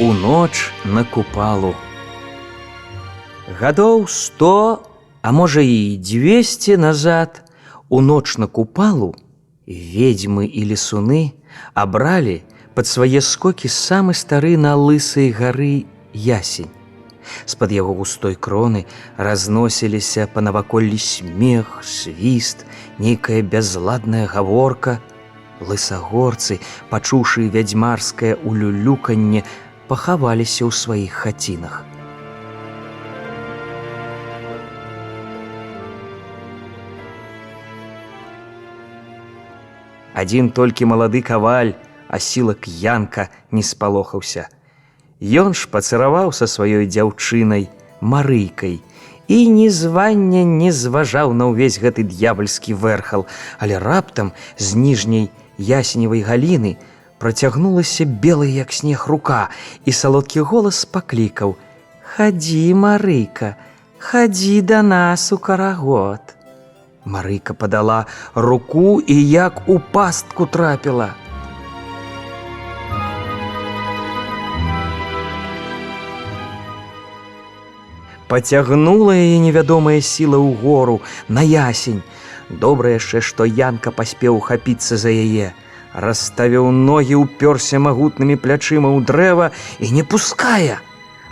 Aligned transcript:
у 0.00 0.12
ноч 0.12 0.70
на 0.84 1.02
купалу. 1.04 1.74
Гадоў 3.60 4.06
сто, 4.06 4.82
а 5.22 5.32
можа 5.32 5.60
і 5.60 5.98
200 5.98 6.76
назад 6.76 7.42
у 7.88 8.00
ноч 8.00 8.38
на 8.38 8.46
купалу 8.46 9.16
ведьмы 9.66 10.46
і 10.46 10.70
лесуны 10.70 11.34
абралі 11.74 12.46
пад 12.78 12.86
свае 12.86 13.18
скокі 13.18 13.66
самы 13.66 14.14
стары 14.14 14.54
на 14.54 14.78
лысай 14.78 15.34
гары 15.34 15.90
ясень. 16.14 16.70
З-пад 17.44 17.74
яго 17.74 17.98
густой 17.98 18.38
кроны 18.38 18.86
разносіліся 19.18 20.30
па 20.30 20.40
наваколлі 20.40 20.98
смех, 20.98 21.82
свіст, 21.82 22.70
нейкая 23.02 23.42
бязладная 23.42 24.30
гаворка. 24.30 25.02
Лысагорцы, 25.58 26.62
пачуўшы 26.86 27.50
вядзьмарскае 27.50 28.38
улюлюканне, 28.46 29.42
пахаваліся 29.88 30.68
ў 30.68 30.72
сваіх 30.72 31.12
хацінах. 31.24 31.84
Адзін 40.18 40.50
толькі 40.50 40.88
малады 40.90 41.22
каваль, 41.22 41.72
асілак 42.08 42.66
янка 42.66 43.28
не 43.54 43.62
спалохаўся. 43.62 44.48
Ён 45.22 45.54
ж 45.54 45.70
пацыраваў 45.70 46.32
са 46.34 46.46
сваёй 46.50 46.86
дзяўчынай 46.90 47.68
марыйкай 48.00 48.80
і 49.28 49.38
ні 49.54 49.68
звання 49.70 50.42
не 50.42 50.72
зважаў 50.72 51.34
на 51.38 51.50
ўвесь 51.52 51.78
гэты 51.78 52.02
д'ябальскі 52.02 52.74
вэрхал, 52.74 53.26
але 53.58 53.78
раптам 53.78 54.32
з 54.56 54.74
ніжняй 54.74 55.30
ясеневай 55.58 56.22
галіны 56.24 56.78
працягнулася 57.18 58.04
белая 58.04 58.50
як 58.50 58.72
снег 58.72 59.06
рука 59.08 59.48
і 59.84 59.92
салодкі 59.92 60.40
голас 60.40 60.84
паклікаў: 60.84 61.56
«Хадзі, 62.14 62.74
марыйка, 62.74 63.54
хадзі 63.98 64.62
да 64.62 64.82
нас 64.82 65.32
у 65.32 65.38
карагод. 65.38 66.38
Марыка 67.04 67.54
падала 67.54 68.06
руку 68.34 69.00
і 69.00 69.16
як 69.28 69.68
у 69.68 69.78
пастку 69.78 70.46
трапіла. 70.46 71.14
Пацягнула 78.28 79.16
яе 79.16 79.40
невядомая 79.40 80.00
сіла 80.04 80.36
ў 80.36 80.52
гору 80.60 81.00
на 81.28 81.40
ясень. 81.40 82.04
Добра 82.52 82.92
яшчэ, 82.92 83.24
што 83.24 83.48
Янка 83.48 83.88
паспеў 83.88 84.36
ухапіцца 84.36 85.00
за 85.00 85.08
яе. 85.08 85.56
Расставіў 85.94 86.70
ногі, 86.70 87.14
упёрся 87.24 87.80
магутнымі 87.80 88.36
плячыма 88.36 88.92
ў 88.92 89.04
дрэва 89.08 89.50
і 89.80 89.92
не 89.92 90.04
пускае. 90.04 90.80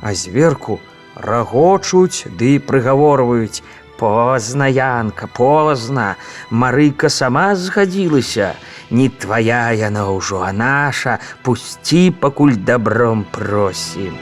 А 0.00 0.12
зверку 0.12 0.80
рагочуць 1.16 2.28
ды 2.38 2.60
прыгаворваюць: 2.60 3.62
Позна 3.96 4.68
янка, 4.68 5.26
позна, 5.26 6.16
Марыка 6.50 7.08
сама 7.08 7.56
згадзілася, 7.56 8.54
Не 8.90 9.08
твая 9.08 9.72
яна 9.72 10.06
ўжо, 10.12 10.42
а 10.46 10.52
наша, 10.52 11.18
пусці 11.42 12.14
пакуль 12.20 12.54
добром 12.54 13.24
просім. 13.32 14.14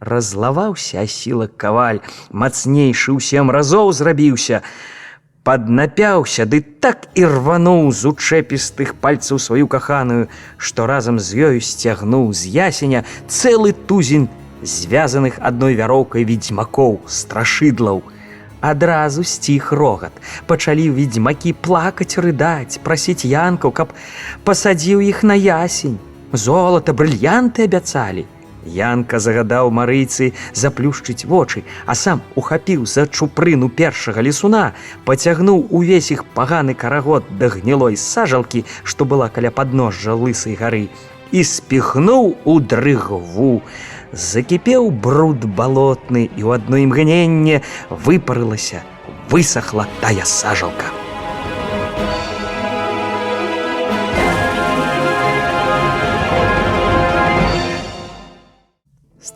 Разлаваўся 0.00 1.02
асілак 1.02 1.56
каваль, 1.60 2.00
мацнейшы 2.30 3.12
ў 3.12 3.20
сем 3.20 3.50
разоў 3.50 3.92
зрабіўся, 3.92 4.62
паднапяўся, 5.46 6.42
ды 6.42 6.58
так 6.82 7.06
і 7.14 7.22
рвануў 7.30 7.92
з 7.94 8.10
учэпістых 8.10 8.98
пальцаў 8.98 9.38
сваю 9.38 9.70
каханую, 9.70 10.26
што 10.58 10.90
разам 10.90 11.22
з 11.22 11.38
ёю 11.48 11.62
сцягнуў 11.62 12.34
з 12.34 12.50
ясеня 12.50 13.04
цэлы 13.30 13.70
тузень 13.70 14.26
звязаных 14.66 15.38
адной 15.38 15.78
вяроўкай 15.78 16.26
ведзьмакоў 16.26 16.98
страшыдлаў. 17.06 18.02
Адразу 18.58 19.22
сціх 19.22 19.70
рогат, 19.70 20.18
пачалі 20.50 20.90
ведзьмакі 20.98 21.54
плакаць, 21.62 22.18
рыдаць, 22.18 22.82
прасіць 22.82 23.22
янкаў, 23.22 23.70
каб 23.70 23.94
пасадзіў 24.42 25.04
іх 25.06 25.22
на 25.22 25.38
ясень. 25.38 26.00
Золата, 26.32 26.90
брыльянты 26.90 27.70
абяцалі. 27.70 28.26
Янка 28.66 29.18
загадаў 29.22 29.70
марыйцы 29.70 30.32
заплюшчыць 30.52 31.24
вочы, 31.24 31.62
а 31.86 31.94
сам 31.94 32.22
ухапіў 32.34 32.86
за 32.86 33.06
чупрыну 33.06 33.68
першага 33.68 34.20
лесуна, 34.20 34.74
пацягнуў 35.06 35.66
увесь 35.70 36.10
іх 36.10 36.24
паганы 36.34 36.74
карагод 36.74 37.24
да 37.38 37.48
гнілой 37.48 37.96
сажалкі, 37.96 38.64
што 38.82 39.04
была 39.04 39.28
каля 39.30 39.50
падножжа 39.50 40.18
лысай 40.18 40.58
гары, 40.58 40.88
і 41.32 41.42
спіхнуў 41.44 42.36
у 42.44 42.60
дрыгву 42.60 43.62
закіпеў 44.12 44.90
бруд 44.90 45.44
балотны 45.44 46.26
і 46.26 46.40
ў 46.42 46.60
адно 46.60 46.82
імгненне 46.82 47.62
выпарылася, 47.90 48.82
высохла 49.30 49.86
тая 50.00 50.24
сажалка. 50.24 51.05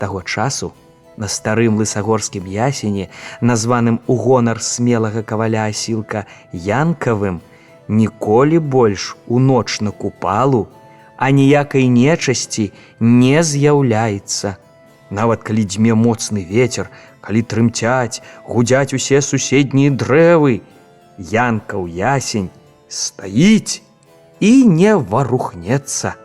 Таго 0.00 0.22
часу 0.22 0.72
на 1.20 1.28
старым 1.28 1.76
лысагорскім 1.76 2.48
ясені, 2.48 3.08
названым 3.40 4.00
у 4.06 4.16
гонар 4.16 4.62
смелага 4.64 5.22
каваля 5.22 5.68
асілка 5.68 6.24
янкавым, 6.52 7.40
ніколі 7.88 8.58
больш 8.58 9.16
у 9.28 9.38
ноч 9.38 9.80
на 9.84 9.92
купалу, 9.92 10.68
аніякай 11.20 11.92
нечасці 11.92 12.72
не 13.00 13.44
з'яўляецца. 13.44 14.56
Нават 15.10 15.44
калі 15.44 15.66
дзьме 15.68 15.92
моцны 15.92 16.46
ветер, 16.48 16.88
калі 17.20 17.42
трымцяць, 17.42 18.22
гудзяць 18.48 18.94
усе 18.96 19.20
суседнія 19.20 19.92
дрэвы, 19.92 20.62
Янка 21.20 21.76
ў 21.76 22.00
ясень 22.00 22.48
стаіць 22.88 23.84
і 24.40 24.64
не 24.64 24.96
варухнецца. 24.96 26.16